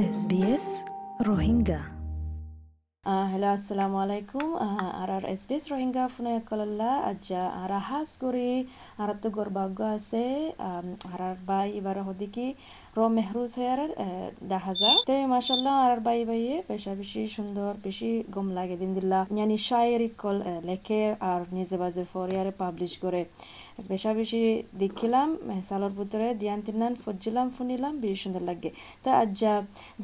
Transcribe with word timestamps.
SBS 0.00 0.66
Rohingya 1.20 1.80
hello 3.32 3.48
আসসালামু 3.56 3.96
আলাইকুম 4.04 4.46
আর 5.00 5.10
আর 5.16 5.24
এস 5.34 5.42
বিএস 5.48 5.64
রোহিঙ্গা 5.72 6.04
ফোনে 6.14 6.32
কলল্লা 6.48 6.90
আজ্জা 7.10 7.42
আর 7.62 7.72
হাস 7.88 8.10
করে 8.22 8.48
আর 9.02 9.10
তো 9.22 9.28
গর্ভাগ্য 9.36 9.78
আছে 9.96 10.24
আর 10.66 10.84
আর 11.16 11.22
বাই 11.48 11.68
এবার 11.80 11.96
হদিকি 12.08 12.46
রো 12.96 13.04
মেহরুজ 13.16 13.50
হয়ে 13.56 13.70
আর 13.74 13.80
দেখা 14.52 14.72
যা 14.80 14.90
তো 15.02 15.12
মাসাল্লাহ 15.32 15.74
আর 15.84 15.92
বাই 16.06 16.20
বাইয়ে 16.28 16.56
বেশা 16.70 16.92
বেশি 17.00 17.22
সুন্দর 17.36 17.70
বেশি 17.86 18.10
গম 18.34 18.48
লাগে 18.58 18.76
দিন 18.82 18.90
দিল্লা 18.96 19.18
ইয়ানি 19.30 19.58
শায়েরি 19.68 20.08
কল 20.22 20.36
লেখে 20.68 21.02
আর 21.30 21.40
নিজে 21.56 21.76
বাজে 21.82 22.04
ফরিয়ারে 22.12 22.52
পাবলিশ 22.62 22.92
করে 23.04 23.20
বেশা 23.90 24.10
বেশি 24.14 24.40
দেখিলাম 24.82 25.28
সালোর 25.68 25.92
ভিতরে 25.98 26.28
দিয়ান 26.40 26.60
তিনান 26.66 26.92
ফজিলাম 27.02 27.46
ফুনিলাম 27.54 27.94
বেশি 28.02 28.18
সুন্দর 28.22 28.42
লাগে 28.50 28.70
তা 29.04 29.10
আজ্জা 29.22 29.54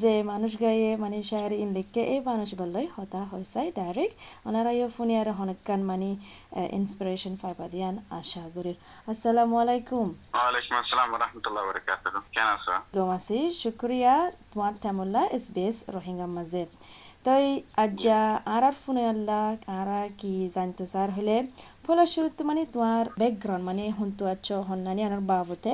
যে 0.02 0.12
মানুষ 0.32 0.52
গায়ে 0.62 0.88
মানে 1.02 1.16
শায়েরি 1.30 1.56
ইন 1.62 1.70
লেখকে 1.76 2.02
এই 2.12 2.20
মানুষ 2.30 2.48
বললাই 2.60 2.88
হতা 2.96 3.17
হয়েছে 3.30 3.62
ডাইরেক্ট 3.78 4.14
ওনারা 4.48 4.70
ইয়ে 4.78 4.88
ফোনে 4.96 5.14
আর 5.22 5.28
হনকান 5.38 5.80
মানে 5.90 6.10
ইন্সপিরেশন 6.78 7.34
পাইবা 7.42 7.66
দিয়ান 7.72 7.94
আশা 8.18 8.44
করি 8.54 8.72
আসসালামু 9.10 9.54
আলাইকুম। 9.62 10.06
ওয়ালাইকুম 10.36 10.74
আসসালাম 10.82 11.08
রাহমাতুল্লাহ 11.24 11.62
বারাকাতুহু 11.68 12.18
কেন 12.34 12.48
আছো? 12.56 12.74
গোমাসি 12.96 13.38
শুক্রিয়া 13.62 14.14
তোমার 14.52 14.74
টামুল্লা 14.82 15.22
এস 15.36 15.46
বিএস 15.54 15.78
রোহিঙ্গা 15.94 16.26
মাঝে 16.36 16.62
তই 17.26 17.46
আজ্জা 17.84 18.20
আর 18.54 18.62
আর 18.68 18.76
ফোনে 18.82 19.04
আল্লাহ 19.12 19.44
আর 19.78 19.88
কি 20.20 20.32
জানতো 20.54 20.84
স্যার 20.92 21.08
হলে? 21.16 21.36
ফলশ্রুতি 21.84 22.42
মানে 22.48 22.62
তোমার 22.74 23.04
ব্যাকগ্রাউন্ড 23.20 23.64
মানে 23.68 23.84
হুন্তু 23.98 24.22
আছো 24.32 24.56
হন্নানি 24.68 25.00
আর 25.06 25.12
বাবতে। 25.32 25.72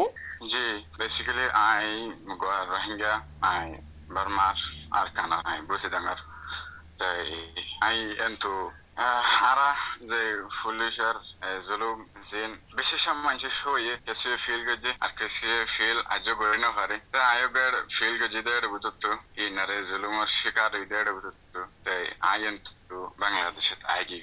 জি 0.53 0.67
বেসিক্যালি 0.98 1.47
আই 1.70 1.87
রোহিঙ্গা 2.73 3.12
আই 3.53 3.67
বার্মার 4.15 4.56
আর 4.98 5.06
কানা 5.17 5.37
আই 5.51 5.59
বুসিদাঙ্গার 5.69 6.20
তাই 6.98 7.21
আই 7.81 7.98
এন্তু 8.27 8.53
হারা 9.34 9.70
যে 10.11 10.20
পুলিশের 10.59 11.17
জুলুম 11.69 11.98
জিন 12.31 12.51
বেশি 12.77 12.97
সব 13.05 13.17
মানুষ 13.17 13.55
সইয়ে 13.61 13.95
কেসে 14.06 14.33
ফিল 14.36 14.62
গজে 14.69 14.91
আর 15.01 15.11
কেসে 15.19 15.51
ফিল 15.75 15.98
আজ 16.14 16.27
গড়ি 16.41 16.59
না 16.59 16.70
পারে। 16.70 16.97
তা 17.12 17.19
আয়োগের 17.34 17.75
ফিল 17.97 18.14
গজে 18.20 18.41
দেড় 18.42 18.67
বুঝতো 18.69 19.11
ইনারে 19.36 19.77
জুলুমের 19.89 20.31
শিকার 20.39 20.73
দেড় 20.92 21.11
বুঝতো 21.17 21.61
তাই 21.84 22.03
বাংলাদেশে 23.19 23.75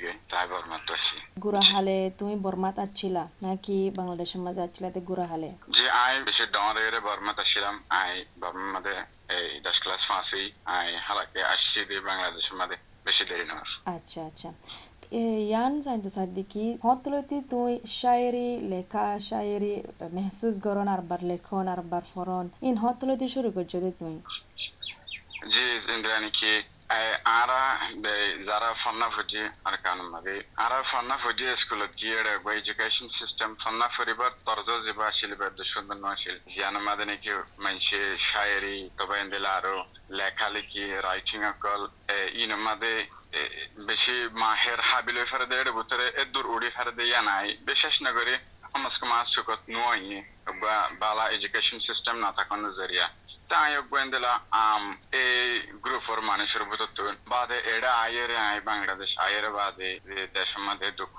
গে 0.01 0.11
তাই 0.31 0.45
বর্মাত 0.47 0.85
আসি 0.91 1.17
গুরাহালে 1.39 1.97
তুমি 2.19 2.35
বর্মাত 2.35 2.77
আছিলা 2.79 3.23
নাকি 3.43 3.77
বাংলাদেশের 3.99 4.41
মাঝে 4.41 4.61
আছিলা 4.61 4.87
তে 4.91 4.99
গুরাহালে 5.09 5.49
যে 5.75 5.85
আই 6.03 6.13
বেশি 6.27 6.43
ডরে 6.55 6.99
বর্মাত 6.99 7.37
আসছিলাম 7.39 7.75
আই 8.01 8.13
মধ্যে 8.73 8.95
এই 9.33 9.49
দশ 9.59 9.77
ক্লাস 9.83 10.01
ফাঁসি 10.07 10.43
হালাকে 11.07 11.39
আসছি 11.53 11.79
দিয়ে 11.89 12.01
বাংলাদেশের 12.01 12.55
মধ্যে 12.59 12.77
বেশি 13.05 13.23
দেরি 13.25 13.45
না 13.45 13.55
আচ্ছা 13.95 14.19
আচ্ছা। 14.29 14.49
ইয়ান 15.45 15.73
জানতো 15.81 16.09
সাদিকি 16.09 16.65
হতলতি 16.83 17.37
তুই 17.51 17.71
শায়েরি 17.99 18.49
লেখা 18.73 19.05
শায়েরি 19.29 19.73
মেহসুস 20.11 20.55
গরন 20.59 20.87
আরবার 20.87 21.21
লেখন 21.23 21.63
আরবার 21.67 22.03
ফরন 22.13 22.45
ইন 22.61 22.75
হতলতি 22.77 23.27
শুরু 23.35 23.49
করছ 23.51 23.73
তুই। 23.99 24.15
জি 25.53 25.65
ইন্দ্রানি 25.95 26.29
কি 26.29 26.51
আরা 27.35 27.63
যারা 28.47 28.69
ফন্না 28.81 29.07
ফুজি 29.13 29.43
আর 29.67 29.75
কানুন 29.85 30.07
মাগে 30.13 30.37
আরা 30.57 30.79
ফন্না 30.91 31.15
ফুজি 31.23 31.45
স্কুলত 31.55 31.91
গিয়ে 31.99 32.19
বা 32.43 32.51
এডুকেশন 32.53 33.07
সিস্টেম 33.19 33.49
ফন্না 33.61 33.87
ফুরিবার 33.95 34.31
তরজ 34.45 34.69
জিবা 34.85 35.07
শিলিবার 35.17 35.51
সুন্দর 35.73 35.97
নছিল 36.05 36.35
জিয়ান 36.47 36.75
মাদে 36.87 37.05
নাকি 37.09 37.31
মানসে 37.63 38.01
শায়েরি 38.29 38.77
তবে 38.97 39.15
এন্দিলা 39.21 39.51
আরও 39.57 39.77
লেখালেখি 40.17 40.83
রাইটিং 41.07 41.39
অকল 41.51 41.81
ইন 42.41 42.51
মাদে 42.65 42.93
বেশি 43.87 44.15
মাহের 44.41 44.79
হাবিলে 44.89 45.23
ফেরে 45.29 45.45
দেড় 45.51 45.71
ভিতরে 45.77 46.05
এ 46.21 46.23
দূর 46.33 46.45
উড়ি 46.55 46.69
ফেরে 46.75 46.93
দিয়ে 46.99 47.19
নাই 47.29 47.47
বিশেষ 47.67 47.95
নগরে 48.05 48.35
আমাকে 48.67 49.05
মাস 49.11 49.27
সুকত 49.33 49.61
নয় 49.69 50.05
বা 50.61 50.75
বালা 51.01 51.25
এডুকেশন 51.29 51.77
সিস্টেম 51.87 52.15
না 52.23 52.29
থাকানোর 52.37 52.73
জরিয়া 52.79 53.05
তাই 53.51 53.71
গোয়েন্দেলা 53.91 54.33
আম 54.63 54.83
এই 55.21 55.45
গ্রুপর 55.83 56.17
মানুষের 56.21 56.63
ভিতর 56.63 56.89
বাদে 57.27 57.57
এডা 57.67 57.91
আয়েরে 57.97 58.37
আই 58.45 58.59
বাংলাদেশ 58.61 59.09
আয়ের 59.17 59.47
বাদে 59.49 59.89
দেশের 60.33 60.61
মধ্যে 60.67 60.87
দুঃখ 60.91 61.15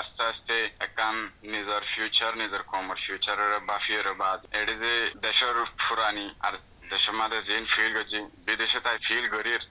আস্তে 0.00 0.22
আস্তে 0.24 0.56
একান 0.80 1.16
নিজের 1.52 1.82
ফিউচার 1.92 2.32
নিজের 2.36 2.62
কমর 2.62 2.98
ফিউচারের 3.04 3.52
বাফিয়ের 3.68 4.08
বাদ 4.14 4.40
এডে 4.52 4.74
যে 4.76 4.94
দেশের 5.20 5.56
ফুরানি 5.78 6.26
আর 6.40 6.54
দেশের 6.90 7.14
মধ্যে 7.14 7.40
জিন 7.42 7.64
ফিল 7.66 7.90
গজি 7.96 8.20
বিদেশে 8.46 8.78
তাই 8.80 8.98
ফিল 8.98 9.24
গরির 9.28 9.62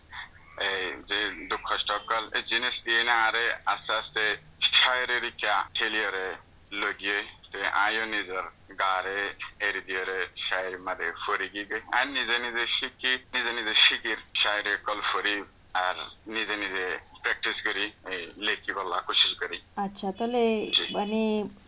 যে 1.10 1.20
দুঃখ 1.50 1.68
সকল 1.84 2.24
এই 2.38 2.44
জিনিস 2.52 2.76
দিয়ে 2.86 3.04
না 3.04 3.16
আরে 3.28 3.46
আস্তে 3.66 3.92
আস্তে 3.94 4.24
শায়ের 4.76 5.12
ঠেলিয়ারে 5.76 6.28
লগিয়ে 6.72 7.20
আয়ো 7.74 8.06
নিজের 8.06 8.46
গারে 8.80 9.22
এর 9.60 9.76
দিয়ে 9.86 10.04
শায়ের 10.38 10.76
মাঝে 10.80 11.08
ফরি 11.26 11.48
গিয়ে 11.50 11.80
আর 11.92 12.06
নিজে 12.08 12.36
নিজে 12.40 12.64
শিখি 12.68 13.14
নিজে 13.34 13.52
নিজে 13.54 13.74
শিখির 13.76 14.20
শায়ের 14.36 14.78
কল 14.78 15.00
ফরি 15.14 15.36
আর 15.74 15.96
নিজে 16.28 16.56
নিজে 16.58 16.86
প্র্যাকটিস 17.26 17.58
করি 17.68 17.86
লেখি 18.48 18.72
বলা 18.78 18.98
কোশিশ 19.08 19.34
করি। 19.42 19.58
আচ্ছা 19.86 20.08
তাহলে 20.18 20.42
মানে 20.98 21.20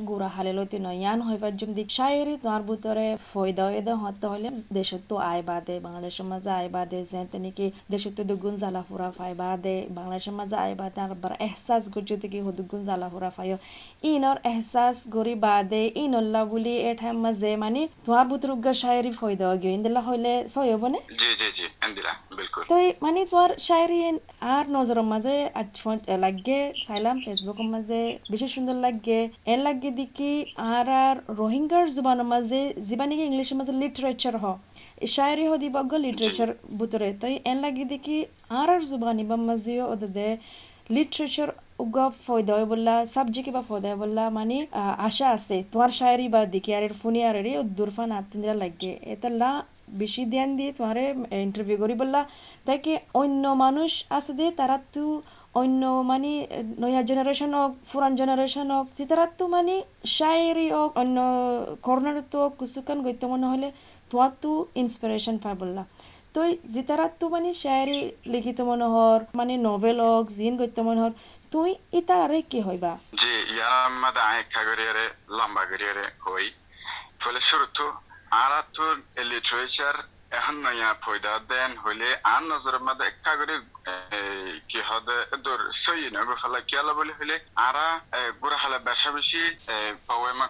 গুড়া 0.09 0.29
হালে 0.35 0.51
লইতে 0.57 0.77
নয় 0.85 0.97
ইয়ান 1.03 1.19
হইবার 1.27 1.53
জম 1.59 1.71
দিক 1.79 1.89
শায়েরি 1.97 2.33
তোমার 2.43 2.61
ভিতরে 2.69 3.07
ফয়দা 3.31 3.63
হইদা 3.69 3.93
হতে 4.03 4.25
হলে 4.31 4.49
দেশত 4.77 5.01
তো 5.09 5.15
আয় 5.31 5.43
বাদে 5.49 5.75
বাংলাদেশের 5.85 6.25
মাঝে 6.31 6.51
আয় 6.59 6.69
বাদে 6.75 6.99
যে 7.11 7.21
তেনিকে 7.31 7.65
দেশত 7.93 8.13
তো 8.17 8.23
দুগুণ 8.29 8.55
জ্বালা 8.61 8.81
ফুরা 8.87 9.09
ফাই 9.17 9.33
বাদে 9.41 9.75
বাংলাদেশের 9.97 10.35
মাঝে 10.39 10.55
আয় 10.65 10.75
বাদে 10.81 10.99
আর 11.05 11.11
এহসাস 11.47 11.83
গজ্জ 11.93 12.09
থেকে 12.23 12.37
দুগুণ 12.59 12.81
জ্বালা 12.87 13.07
ফুরা 13.13 13.29
ফাইও 13.35 13.57
ইনর 14.11 14.37
এহসাস 14.51 14.97
গরি 15.15 15.35
বাদে 15.45 15.83
ইনল্লা 16.03 16.41
গুলি 16.51 16.75
এ 16.89 16.91
ঠাইম 17.01 17.17
মাঝে 17.25 17.49
মানে 17.63 17.81
তোমার 18.05 18.25
ভিতর 18.31 18.49
উগ্গা 18.55 18.73
শায়েরি 18.83 19.11
ফয়দা 19.19 19.47
গিয়ে 19.61 19.73
ইন্দিলা 19.77 20.01
হইলে 20.07 20.31
সই 20.53 20.67
হবনে 20.75 20.99
জি 21.21 21.29
জি 21.39 21.47
জি 21.57 21.65
ইন্দিলা 21.85 22.13
বিলকুল। 22.37 22.63
তো 22.71 22.75
মানে 23.05 23.19
তোমার 23.31 23.51
শায়েরি 23.67 23.99
আর 24.55 24.65
নজরের 24.75 25.07
মাঝে 25.13 25.35
লাগে 26.25 26.59
চাইলাম 26.85 27.15
ফেসবুকের 27.25 27.67
মাঝে 27.73 27.99
বেশি 28.31 28.47
সুন্দর 28.55 28.75
লাগে। 28.85 29.19
এর 29.53 29.59
লাগে 29.67 29.89
দেখি 30.01 30.33
আর 30.75 30.87
আর 31.05 31.15
রোহিঙ্গার 31.39 31.85
জুবানের 31.95 32.27
মাঝে 32.33 32.61
যিবা 32.87 33.05
নাকি 33.09 33.23
ইংলিশের 33.29 33.57
মাঝে 33.59 33.73
লিটারেচার 33.81 34.35
হ। 34.43 34.45
শায়েরি 35.15 35.45
হ 35.49 35.51
দিবগ 35.63 35.91
লিটারেচার 36.05 36.49
ভিতরে 36.79 37.09
তাই 37.21 37.33
এন 37.51 37.57
লাগে 37.63 37.85
দেখি 37.93 38.17
আর 38.59 38.69
আর 38.75 38.81
জুবানি 38.89 39.23
বা 39.29 39.35
মাঝেও 39.49 39.83
ওদের 39.93 40.15
লিটারেচার 40.95 41.49
উগা 41.83 42.05
ফয়দা 42.25 42.51
হয় 42.55 42.67
বললা 42.73 42.93
সাবজেক্ট 43.15 43.49
বা 43.55 43.61
ফয়দা 43.69 43.87
হয় 43.91 43.99
বললা 44.03 44.23
মানে 44.37 44.57
আশা 45.07 45.27
আছে। 45.37 45.57
তোমার 45.71 45.91
শায়েরি 45.99 46.27
বা 46.33 46.41
দিকে 46.53 46.71
আর 46.77 46.83
ফুনি 47.01 47.21
আর 47.29 47.35
রে 47.45 47.53
দুরফান 47.77 48.09
আত্মীয় 48.19 48.53
লাগে। 48.63 48.91
এতাল্লা 49.13 49.49
বেশি 50.01 50.21
ধ্যান 50.33 50.49
দিয়ে 50.57 50.71
তোমারে 50.77 51.03
ইন্টারভিউ 51.47 51.77
করি 51.83 51.95
বললা। 52.01 52.21
তাই 52.65 52.77
কি 52.83 52.93
অন্য 53.21 53.43
মানুষ 53.63 53.91
আছে 54.17 54.33
দে, 54.39 54.45
তারা 54.59 54.77
তো 54.93 55.05
অন্য 55.59 55.81
মানে 56.11 56.31
নয়া 56.83 57.01
জেনারেশন 57.09 57.51
হোক, 57.59 57.71
পুরান 57.89 58.13
জেনারেশন 58.19 58.67
হোক 58.75 58.85
যে 58.97 59.05
তো 59.39 59.43
মানে 59.55 59.75
শায়েরি 60.17 60.67
হোক, 60.75 60.91
অন্য 61.01 61.17
কর্নার 61.85 62.17
তো 62.33 62.39
কুসুকান 62.57 62.97
গইতে 63.05 63.25
মনে 63.33 63.47
হলে 63.51 63.67
তোমার 64.09 64.31
তো 64.43 64.51
ইন্সপিরেশন 64.81 65.35
পাই 65.43 65.55
বললা 65.61 65.83
তো 66.33 66.39
যে 66.73 66.81
তারা 66.89 67.05
তো 67.19 67.25
মানে 67.35 67.49
শায়েরি 67.63 67.99
লিখিত 68.33 68.59
মনোহর 68.69 69.19
মানে 69.39 69.53
নভেল 69.67 69.97
হোক, 70.07 70.25
জিন 70.37 70.53
গইতে 70.59 70.81
মনোহর, 70.87 71.13
তুই 71.53 71.69
ইতা 71.99 72.15
আরে 72.25 72.39
কি 72.51 72.59
হইবা? 72.67 72.91
জি, 73.21 73.33
ইয়ার 73.55 73.89
মধ্যে 74.01 74.21
আয়েখা 74.31 74.61
গরিয়ারে 74.67 75.05
লম্বা 75.37 75.63
গরিয়ারে 75.71 76.05
হই। 76.25 76.45
ফলে 77.21 77.39
শুরু 77.49 77.65
লিটারেচার 79.31 79.95
এখন 80.31 80.55
নয়া 80.65 80.89
ফয়দা 81.03 81.33
দেন 81.49 81.71
হইলে 81.83 82.07
আন 82.25 82.43
নজরের 82.51 82.83
মধ্যে 82.87 83.05
একটা 83.07 83.31
করে 83.39 83.55
কি 84.69 84.79
হদে 84.89 85.17
দূর 85.45 85.61
সই 85.83 86.01
নগো 86.15 86.35
বলে 86.93 87.13
হইলে 87.19 87.35
আরা 87.59 87.87
হালা 88.57 88.77
বেশা 88.87 89.09
বেশি 89.11 89.43
পাওয়েমা 90.07 90.47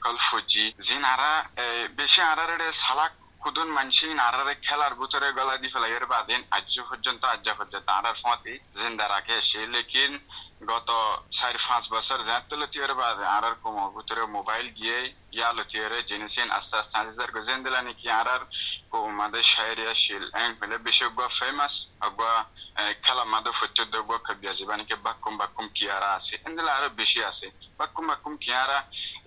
কল 0.00 0.16
ফুজি 0.26 0.66
জিন 0.86 1.02
আরা 1.04 1.32
বেশি 1.98 2.20
আরারে 2.22 2.68
সালাক 2.82 3.12
কুদুন 3.40 3.68
মানসি 3.70 4.06
নারারে 4.14 4.54
খেলার 4.66 4.94
ভিতরে 5.00 5.28
গলা 5.38 5.54
দি 5.62 5.68
ফেলাই 5.68 5.92
এর 5.96 6.06
বাদিন 6.06 6.40
আজ 6.50 6.74
পর্যন্ত 6.88 7.22
আজ 7.24 7.46
পর্যন্ত 7.58 7.86
আরার 7.90 8.16
ফতি 8.22 8.54
জিন্দা 8.78 9.06
রাখে 9.08 9.36
সে 9.42 9.60
লেকিন 9.74 10.12
গত 10.62 10.90
চার 11.32 11.56
পাঁচ 11.66 11.84
বছর 11.88 12.18
যাতে 12.24 12.54
লতিয়রে 12.56 12.94
বাদে 12.94 13.24
আর 13.26 13.44
আর 13.44 13.54
কম 13.62 13.76
ভিতরে 13.96 14.22
মোবাইল 14.36 14.66
গিয়ে 14.78 14.98
ইয়া 15.32 15.50
লতিয়রে 15.52 15.98
জিনিসিন 16.10 16.48
আস্তে 16.50 16.74
আস্তে। 16.80 16.94
আজিজার 17.00 17.30
গজেন 17.36 17.58
দিলা 17.64 17.80
নাকি 17.82 18.06
আর 18.10 18.28
আর 18.28 18.42
কো 18.90 18.98
মাদে 19.18 19.40
শায়রিয়া 19.52 19.94
শিল 20.02 20.24
পেলে 20.60 20.76
বিশেষজ্ঞ 20.78 21.20
ফেমাস 21.38 21.74
আগবা 22.00 22.30
খেলা 23.04 23.24
মাদে 23.24 23.50
ফচ্ছে 23.58 23.82
দগব 23.84 24.10
কবিয়া 24.26 24.52
জীবানিকে 24.58 24.96
বাক্কুম 25.06 25.34
বাক্কুম 25.40 25.66
কিয়ারা 25.76 26.08
আছে 26.18 26.34
এন্দিলা 26.46 26.72
আরও 26.74 26.88
বেশি 27.00 27.20
আছে 27.30 27.46
বাক্কুম 27.78 28.04
বাক্কুম 28.10 28.34
কিয়ারা 28.36 28.78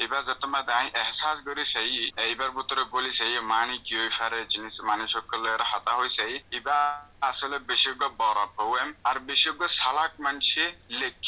এবার 0.03 0.21
যত 0.29 0.43
মাদে 0.53 0.71
আই 0.73 0.87
এহসাস 1.01 1.37
করি 1.47 1.63
সেই 1.65 1.91
এইবার 2.25 2.49
ভিতরে 2.57 2.83
বলি 2.95 3.11
সেই 3.19 3.33
মানি 3.53 3.75
কি 3.85 3.93
ওই 4.03 4.09
ফারে 4.09 4.39
জিনিস 4.53 4.75
মানুষ 4.89 5.07
সকলের 5.11 5.61
হাতা 5.71 5.93
হয়েছে 5.95 6.23
এবার 6.59 7.11
আসলে 7.29 7.57
বিশেষজ্ঞ 7.69 8.03
বড় 8.21 8.41
পোয়েম 8.57 8.89
আর 9.03 9.17
বিশেষজ্ঞ 9.29 9.61
সালাক 9.79 10.11
মানুষে 10.19 10.63
লেখে 11.01 11.20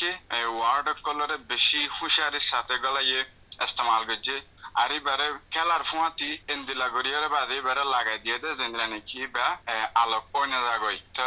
ওয়ার্ড 0.58 0.88
কলরে 1.06 1.38
বেশি 1.52 1.82
হুঁশিয়ারির 1.96 2.46
সাথে 2.52 2.76
গলাইয়ে 2.86 3.22
ইস্তেমাল 3.66 4.04
করছে। 4.10 4.36
আর 4.82 4.92
এবারে 4.98 5.28
খেলার 5.54 5.84
ফুঁয়াতি 5.90 6.30
এন্দিলা 6.54 6.88
গড়িয়ারে 6.96 7.28
বাদে 7.36 7.56
এবারে 7.62 7.84
লাগাই 7.94 8.20
দিয়ে 8.24 8.38
দে 8.44 8.50
যেন্দ্রা 8.60 8.86
নাকি 8.94 9.18
বা 9.36 9.48
আলোক 10.04 10.24
অন্য 10.40 10.54
জাগই 10.68 10.98
তো 11.18 11.24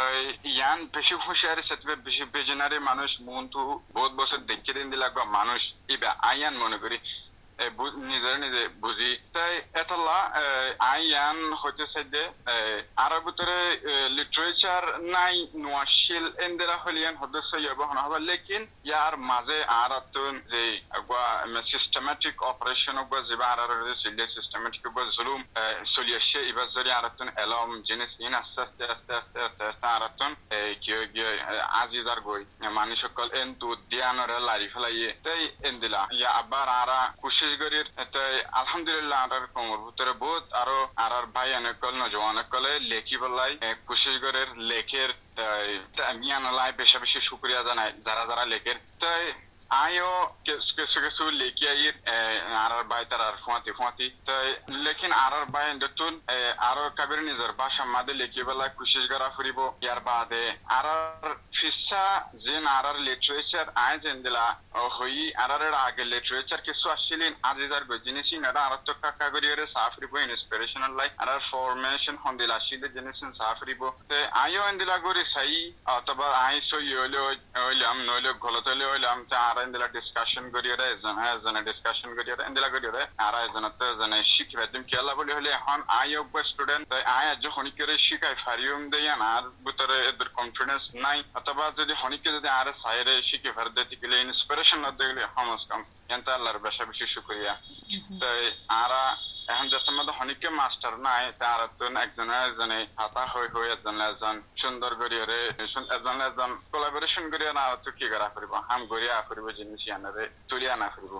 ইয়ান 0.53 0.79
বেশি 0.95 1.15
হুঁশিয়ারি 1.23 1.63
সাথে 1.69 1.95
বেশি 2.07 2.23
বেজনারি 2.33 2.77
মানুষ 2.89 3.11
মন্তু 3.27 3.61
বহুত 3.95 4.11
বছর 4.19 4.39
দেখে 4.49 4.71
দিলা 4.91 5.07
মানুষ। 5.37 5.61
ইবা 5.95 6.11
আয়ান 6.31 6.53
মনে 6.63 6.77
করি। 6.83 6.97
নিজের 8.11 8.35
নিজে 8.43 8.63
বুঝি। 8.83 9.11
তাই 9.35 9.53
এতলা 9.81 10.17
আইয়ান 10.93 11.37
হইতে 11.61 11.85
সাইডে 11.93 12.23
আরব 13.05 13.21
ভিতরে 13.25 13.57
লিটারেচার 14.17 14.83
নাই, 15.15 15.35
নোয়াশিল 15.63 16.25
এন্দেরা 16.45 16.75
হলিয়ান 16.83 17.15
সদস্য 17.21 17.51
ইয়াব 17.63 17.79
হনা। 17.89 18.01
হবা 18.05 18.19
লেকিন 18.29 18.63
ইয়ার 18.89 19.13
মাঝে 19.29 19.59
আর 19.81 19.91
যে 20.51 20.63
সিস্টেমেটিক 21.71 22.35
অপারেশন 22.51 22.97
গো 23.09 23.17
জিবা 23.27 23.47
আর 23.51 23.59
আর 23.63 23.71
সিলে 24.01 24.25
সিস্টেমেটিক 24.35 24.83
গো 24.95 25.01
জুলুম 25.15 25.41
আসছে 25.57 26.39
এবার 26.51 26.67
যদি 26.75 26.91
আর 26.97 27.05
আতুন 27.09 27.29
এলম 27.43 27.69
জিনিস 27.87 28.11
ইন 28.25 28.33
আস্তে 28.41 28.59
আস্তে 28.65 28.83
আস্তে 28.93 29.11
আস্তে 29.19 29.37
আস্তে 29.47 29.63
আস্তে 29.69 29.85
আর 29.95 30.03
আতুন 30.09 30.31
কি 30.81 30.91
আজিজার 31.81 32.19
গই। 32.27 32.43
মানুষ 32.79 32.97
সকল 33.05 33.27
এন 33.41 33.49
তু 33.59 33.67
দিয়ানরে 33.89 34.37
লারি 34.47 34.67
ফেলাইয়ে। 34.73 35.09
তাই 35.25 35.41
এন্দিলা 35.69 36.01
ইয়া 36.17 36.29
আবার 36.41 36.67
আরা 36.81 36.99
খুশি 37.21 37.46
বিশেষ 37.47 37.61
করে 37.63 37.79
আলহামদুলিল্লাহ 38.61 39.19
আটার 39.25 39.45
কমর 39.55 39.79
ভিতরে 39.85 40.13
বহুত 40.23 40.45
আরও 40.61 40.79
আর 41.03 41.13
ভাই 41.35 41.49
অনেক 41.59 41.75
অনেকল 41.89 42.19
অনেক 42.31 42.47
কলে 42.53 42.71
লেখি 42.91 43.17
বলাই। 43.23 43.51
কোশিশ 43.87 44.15
করে 44.23 44.41
লেখের 44.71 45.09
লাই 46.57 46.71
বেশা 46.79 46.97
বেশি 47.03 47.19
শুক্রিয়া 47.29 47.61
জানাই, 47.67 47.89
যারা 48.05 48.23
যারা 48.29 48.43
লেখের, 48.53 48.77
তাই 49.01 49.23
লেখি 51.41 51.65
আই 51.67 51.81
আর 52.63 52.73
বাই 52.83 53.03
তার 53.05 53.21
আর 53.21 53.35
ফুয়াতি 53.43 53.71
ফুয়াতি 53.77 54.07
তো 54.27 54.33
লেকিন 54.85 55.11
আর 55.15 55.33
বাই 55.53 55.65
দেখুন 55.77 56.13
আর 56.59 56.77
কাবির 56.97 57.21
নিজের 57.29 57.51
ভাষা 57.61 57.83
মাদে 57.85 58.13
লেখি 58.13 58.41
বেলা 58.43 58.65
কুশিস 58.77 59.05
করা 59.11 59.27
ফুরিব 59.35 59.59
ইয়ার 59.83 59.99
বাদে 60.07 60.45
আর 60.69 60.87
ফিসা 61.53 62.05
যেন 62.45 62.63
আর 62.77 62.85
লিটারেচার 63.07 63.67
আই 63.85 63.95
যেন 63.99 64.17
দিলা 64.25 64.45
হই 64.89 65.17
আর 65.35 65.51
আগে 65.87 66.03
লিটারেচার 66.05 66.61
কিছু 66.67 66.85
আসছিলেন 66.89 67.31
আজিজার 67.49 67.83
গজিনিসি 67.91 68.35
নারা 68.37 68.61
আর 68.65 68.73
তো 68.87 68.93
কাকা 69.03 69.27
গরিয়রে 69.29 69.65
সাফরিব 69.75 70.13
ইন্সপিরেশনাল 70.17 70.91
লাইক 70.99 71.11
আর 71.21 71.29
ফরমেশন 71.49 72.15
হন্দিলা 72.23 72.55
আসিলে 72.59 72.87
জিনিসিন 72.95 73.29
সাফরিব 73.39 73.81
তে 74.09 74.19
আইও 74.43 74.63
এন্দিলা 74.69 74.97
গরি 75.05 75.23
সাই 75.33 75.53
অথবা 75.97 76.27
আই 76.45 76.57
সই 76.69 76.87
হইলে 76.99 77.19
হইলাম 77.57 77.97
নইলে 78.07 78.31
গলত 78.45 78.65
হইলে 78.67 78.85
হইলাম 78.91 79.17
তা 79.29 79.56
আর 79.57 79.65
এন্দিলা 79.65 79.87
ডিসকাশন 79.97 80.45
করিয়রে 80.55 80.85
এজন 80.93 81.15
এজনে 81.25 81.61
ডিসকাশন 81.69 82.09
করিয়রে 82.17 82.43
এন্দিলা 82.45 82.69
করিয়রে 82.75 83.01
আর 83.25 83.33
এজনতে 83.45 83.83
এজনে 83.87 84.19
শিখবে 84.33 84.63
তুমি 84.71 84.85
কেলা 84.91 85.13
বলি 85.19 85.31
হলে 85.33 85.49
এখন 85.51 85.79
আই 85.99 86.09
অব 86.19 86.33
স্টুডেন্ট 86.49 86.85
আই 87.11 87.25
আজ 87.33 87.43
হনিকরে 87.55 87.95
শিখাই 88.05 88.35
ফারিউম 88.43 88.81
দেয়ান 88.93 89.19
আর 89.33 89.43
ভিতরে 89.65 89.95
এদের 90.09 90.29
কনফিডেন্স 90.39 90.83
নাই 91.05 91.19
অথবা 91.39 91.65
যদি 91.79 91.93
হনিকে 92.01 92.29
যদি 92.37 92.47
আর 92.59 92.67
সাইরে 92.83 93.13
শিখে 93.29 93.51
ফার 93.55 93.67
দিতে 93.75 93.95
গেলে 94.01 94.15
ইন্সপিরেশন 94.19 94.79
না 94.85 94.91
দিলে 94.99 95.23
হমস 95.33 95.61
কম 95.69 95.81
এন্তা 96.09 96.31
আল্লাহর 96.33 96.63
বেশা 96.65 96.83
বেশি 96.89 97.05
শুকরিয়া 97.13 97.53
তো 98.19 98.27
আরা 98.81 99.03
এখন 99.47 99.67
যত 99.73 99.87
মধ্যে 99.91 100.13
অনেকে 100.19 100.49
মাস্টার 100.59 100.93
নাই 101.07 101.23
তার 101.41 101.59
একজন 101.97 102.29
এজনে 102.39 102.79
হাতা 102.99 103.23
হই 103.25 103.47
হই 103.53 103.67
এজন 103.75 103.97
এজন 104.07 104.35
সুন্দর 104.61 104.91
করিয়রে 105.01 105.39
এজন 105.93 106.17
এজন 106.27 106.51
কোলাবোরেশন 106.71 107.23
করিয়া 107.31 107.53
না 107.53 107.63
তো 107.83 107.89
কি 107.97 108.05
করা 108.13 108.27
করিব 108.35 108.53
হাম 108.67 108.81
করিয়া 108.91 109.15
করিব 109.29 109.47
জিনিস 109.59 109.83
আনারে 109.95 110.23
তুলিয়া 110.49 110.75
না 110.75 110.87
করিব 110.95 111.15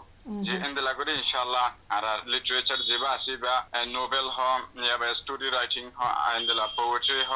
যে 0.46 0.54
এন্দেলা 0.68 0.94
করে 0.94 1.12
ইনশাআল্লাহ 1.14 1.66
আর 1.96 2.06
লিটারেচার 2.32 2.80
যেবা 2.90 3.10
আসি 3.18 3.34
বা 3.44 3.56
নোবেল 3.96 4.28
হ 4.36 4.40
স্টোরি 5.20 5.48
রাইটিং 5.50 5.86
হ 5.98 6.00
এন্দেলা 6.38 6.66
পোয়েট্রি 6.78 7.24
হ 7.30 7.34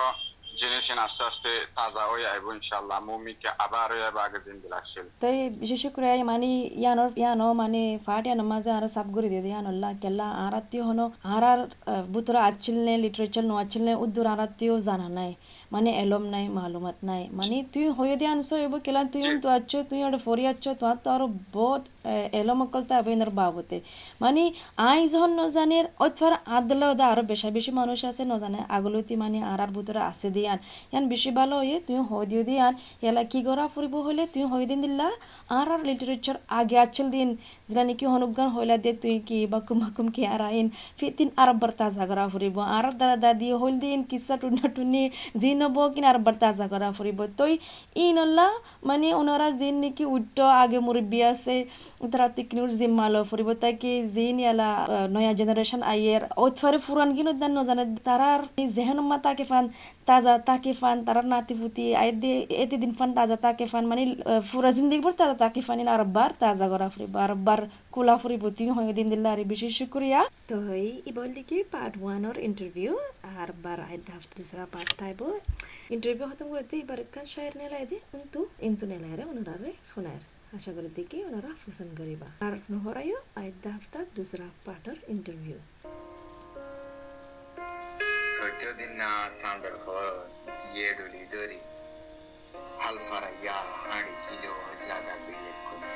করে 5.95 6.07
মানে 6.31 6.47
ইয়ানোর 6.81 7.09
ইয়ানো 7.21 7.47
ফাট 8.05 8.23
ইয়ানো, 8.27 8.43
মাঝে 8.51 8.71
আর 8.77 8.83
সাব 8.95 9.07
করে 9.15 9.27
দিয়ে 9.33 9.43
ইয়ানল্লা 9.53 9.89
কেলা 10.01 10.27
আরাত্তীয় 10.45 10.83
হনো 10.89 11.05
আর 11.33 11.43
আর 11.51 11.59
বুতরা 12.13 12.39
আচ্ছিল 12.49 12.77
নে 12.85 12.93
নো 13.49 13.55
উদ্দুর 14.03 14.27
আরাত্তীয় 14.33 14.73
জানা 14.87 15.09
নাই 15.19 15.31
মানে 15.73 15.89
এলম 16.03 16.23
নাই, 16.33 16.45
মালুমাত 16.57 16.97
নাই। 17.09 17.23
মানে 17.39 17.57
তুই 17.73 17.85
হয়ে 17.97 18.15
দিয়ে 18.19 18.31
আনছো 18.33 18.55
এবার 18.65 18.79
কেলা, 18.85 19.01
তুই 19.13 19.23
তো 19.43 19.47
আচ্ছ, 19.57 19.71
তুই 19.89 19.99
ওটা 20.07 20.19
ফরি 20.25 20.43
আচ্ছ 20.51 20.65
তোমার 20.79 20.97
তো 21.03 21.07
আরও 21.15 21.27
বহুত 21.55 21.81
এলমকলতা 22.39 22.93
আবেনের 23.01 23.31
বাবতে। 23.39 23.77
মানে 24.23 24.41
আই 24.89 25.01
যখন 25.13 25.31
নজানের 25.41 25.85
অথবার 26.05 26.33
আদলে 26.57 26.85
ওদা 26.91 27.05
আরও 27.11 27.23
বেশা 27.31 27.49
বেশি 27.57 27.71
মানুষ 27.79 27.99
আছে, 28.09 28.23
নজানে 28.31 28.59
আগলতি 28.77 29.13
মানে 29.23 29.39
আর 29.51 29.59
আর 29.65 29.71
ভিতরে 29.75 30.01
আছে 30.11 30.27
দিয়ান। 30.35 30.57
ইয়ান 30.91 31.05
বেশি 31.13 31.29
ভালো 31.39 31.55
হয়ে 31.61 31.77
তুই 31.85 31.97
হয়ে 32.09 32.25
দিও 32.31 32.43
দিয়ান। 32.49 32.73
এলা 33.07 33.23
কি 33.31 33.39
করা 33.47 33.65
ফুরিব 33.73 33.95
হলে 34.07 34.23
তুই 34.33 34.43
হয়ে 34.51 34.65
দিন 34.69 34.79
দিল্লা। 34.85 35.07
আর 35.57 35.67
আর 35.75 35.81
লিটারেচার 35.89 36.37
আগে 36.59 36.77
আচল 36.85 37.07
দিন। 37.15 37.29
যেটা 37.69 37.83
নাকি 37.89 38.05
হনুজ্ঞান 38.13 38.49
হইলা 38.55 38.75
দে, 38.83 38.91
তুই 39.03 39.15
কি 39.27 39.37
বাকুম 39.53 39.77
বাকুম 39.83 40.07
কি 40.15 40.21
আর 40.33 40.41
আইন 40.49 40.67
ফিতিন 40.99 41.29
আর 41.41 41.49
বার 41.61 41.71
তাজা 41.79 42.03
করা 42.09 42.25
ফুরিব 42.33 42.57
আর 42.77 42.85
দাদা 42.99 43.17
দাদি 43.23 43.47
হইল 43.61 43.75
দিন 43.83 43.99
কিসা 44.09 44.35
টুনা 44.41 44.65
টুনি। 44.75 45.03
জি 45.41 45.49
নব 45.59 45.77
কিনা 45.93 46.07
আর 46.11 46.17
বার 46.25 46.35
তাজা 46.43 46.65
করা 46.73 46.89
ফুরিব 46.97 47.19
তই 47.39 47.53
ইনল্লা 48.05 48.47
মানে 48.87 49.07
ওনারা 49.19 49.47
জিন 49.59 49.75
নাকি 49.83 50.03
উঠ্ট 50.15 50.37
আগে 50.63 50.79
মুরব্বী 50.85 51.19
আছে। 51.31 51.55
তারা 52.11 52.27
তিকনুর 52.37 52.69
জিম্মালো 52.79 53.21
ফুরিব 53.29 53.49
তাকে 53.63 53.91
জিন 54.13 54.37
ইয়ালা 54.43 54.69
নয়া 55.15 55.33
জেনারেশন 55.39 55.81
আইয়ের 55.91 56.23
ওইফারে 56.43 56.79
ফুরান 56.85 57.09
কিনো 57.15 57.31
দেন 57.41 57.51
নজানে, 57.57 57.85
তারার 58.07 58.41
জেহেন 58.75 58.99
মা 59.09 59.17
তাকে 59.25 59.45
ফান, 59.51 59.65
তাজা 60.09 60.33
তাকে 60.49 60.71
ফান, 60.81 60.97
তারার 61.05 61.27
নাতি 61.33 61.53
ফুতি 61.59 61.85
আয় 62.01 62.11
দে, 62.21 62.31
এতে 62.63 62.75
দিন 62.83 62.91
ফান 62.97 63.09
তাজা 63.17 63.37
তাকে 63.45 63.65
ফান 63.71 63.83
মানে 63.91 64.03
ফুরা 64.49 64.69
জিন্দিগি 64.75 65.01
ভর 65.05 65.13
তাজা 65.21 65.35
তাকে 65.43 65.61
ফান 65.67 65.77
আর 65.95 66.03
বার 66.15 66.31
তাজা 66.43 66.65
করা 66.71 66.87
ফুরিব 66.93 67.13
আর 67.23 67.31
বার 67.47 67.61
কুলা 67.93 68.15
ফুরিব 68.21 68.43
তুই 68.57 68.67
হয়ে 68.77 68.93
দিন 68.97 69.07
দিল্লা 69.13 69.29
আরে 69.33 69.43
বেশি 69.51 69.67
শুক্রিয়া। 69.79 70.19
তো 70.49 70.55
হই 70.67 70.85
ই 71.09 71.11
বল 71.17 71.29
দেখি 71.37 71.57
পার্ট 71.73 71.93
ওয়ানের 72.01 72.37
ইন্টারভিউ 72.47 72.91
আর 73.39 73.49
বার 73.63 73.79
আয় 73.87 73.99
দাফ 74.07 74.23
দুসরা 74.37 74.65
পার্ট 74.73 74.89
তাইব। 74.99 75.19
ইন্টারভিউ 75.95 76.25
খতম 76.29 76.47
করতে 76.53 76.75
এবার 76.83 76.99
কান 77.13 77.25
শায়ের 77.33 77.53
নেলাই 77.61 77.83
দে, 77.89 77.97
কিন্তু, 78.11 78.39
ইন্তু 78.67 78.83
নেলাই 78.91 79.13
রে 79.17 79.23
ওনারা 79.31 79.55
শোনায় 79.91 80.21
করি 80.53 80.89
দেখি 80.95 81.17
ওনারা 81.23 81.51
পছন্দ 81.63 81.91
করিবা 81.97 82.27
আর 82.45 82.53
নহরাইও 82.71 83.19
আইদা 83.35 83.69
হাফতার 83.71 84.05
দুসরা 84.15 84.47
পার্টর 84.65 84.97
ইন্টারভিউ 85.07 85.59
সহ্য 88.37 88.61
দিন 88.77 88.91
না 88.91 89.11
দরি 91.31 91.59
হালফারা 92.79 93.29
ইয়া 93.43 93.59
হাঁড়ি 93.83 94.13
কিলো 94.25 94.53
জাগা 94.87 95.15
দুই 95.25 95.39
এক 95.49 95.59
কোনি 95.67 95.93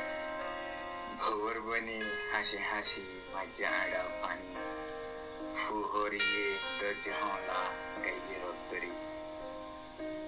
ভোর 1.20 1.56
বনি 1.60 2.00
হাসি 2.32 2.58
হাসি 2.70 3.06
মাজা 3.34 3.70
আড়া 3.82 4.04
ফানি 4.22 4.54
ফুহরিয়ে 5.56 6.46
দর্জ 6.80 7.06
হলা, 7.22 7.62
গাইয়ে 8.06 8.38
রক্তরি 8.44 8.94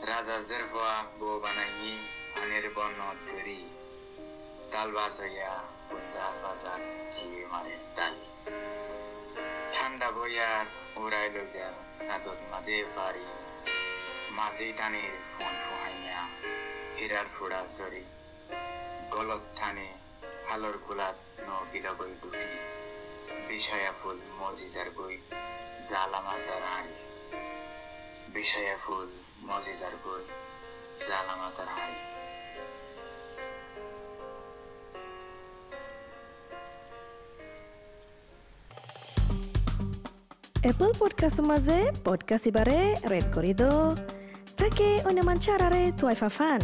রাজা 0.08 0.38
জরফা 0.42 1.04
বো 1.20 1.40
বানাই 1.40 1.92
অনের 2.42 2.66
বনত 2.76 3.20
করি 3.32 3.60
তাল 4.72 4.90
বাজাইয়া 4.92 5.52
পঞ্চাশ 5.90 6.36
বাজার 6.44 6.80
চিয়ে 7.14 7.42
মারের 7.52 7.82
তাল 7.96 8.16
ঠান্ডা 9.74 10.10
বইয়ার 10.12 10.66
উড়াই 10.98 11.28
লইজার 11.36 11.74
সাদত 11.98 12.40
মাঝে 12.52 12.78
বাড়ি 12.96 13.28
মাঝি 14.32 14.68
টানের 14.78 15.14
ফোন 15.34 15.54
ফুহাইয়া 15.64 16.20
হীরার 16.98 17.28
ফুড়া 17.36 17.62
সরি 17.76 18.04
গলত 19.12 19.44
ঠানে 19.56 19.88
হালর 20.50 20.76
গোলাত 20.86 21.18
ন 21.40 21.50
গিলা 21.72 21.92
বই 21.94 22.14
বিষয়া 23.48 23.92
ফুল 23.92 24.18
মজিজার 24.40 24.90
বই 24.98 25.16
জালামা 25.90 26.36
তার 26.48 26.64
হাড়ি 26.72 26.96
বিষয়া 28.34 28.76
ফুল 28.78 29.08
মজিজার 29.42 29.96
বই 30.04 30.24
জালামা 31.08 31.50
তার 31.58 31.70
হাড়ি 31.70 32.00
Apple 40.68 40.92
Podcast 41.00 41.40
maze 41.48 41.92
podcast 42.04 42.46
ibare 42.46 43.00
red 43.08 43.24
korido. 43.32 43.96
Take 44.60 45.00
onaman 45.08 45.40
charare 45.40 45.96
tuai 45.96 46.16
fafan. 46.16 46.60